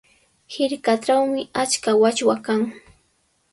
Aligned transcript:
Hirkatrawmi 0.53 1.41
achka 1.61 1.91
wachwa 2.01 2.35
kan. 2.45 2.61